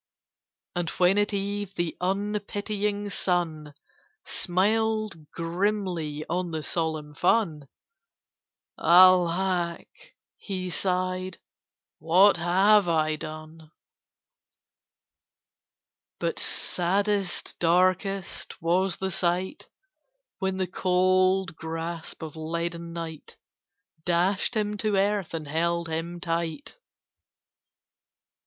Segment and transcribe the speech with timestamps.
[0.75, 3.75] And when at Eve the unpitying sun
[4.25, 7.67] Smiled grimly on the solemn fun,
[8.79, 9.87] "Alack,"
[10.37, 11.37] he sighed,
[11.99, 13.69] "what have I done?"
[16.19, 19.69] [Picture: Tortured, unaided, and alone] But saddest, darkest was the sight,
[20.39, 23.37] When the cold grasp of leaden Night
[24.03, 26.79] Dashed him to earth, and held him tight.